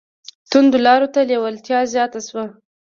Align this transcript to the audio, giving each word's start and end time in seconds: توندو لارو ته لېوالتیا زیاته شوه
توندو 0.49 0.77
لارو 0.85 1.07
ته 1.13 1.19
لېوالتیا 1.29 1.79
زیاته 1.93 2.19
شوه 2.27 2.43